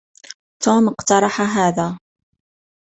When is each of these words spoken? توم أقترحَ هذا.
توم 0.63 0.87
أقترحَ 0.89 1.41
هذا. 1.41 1.99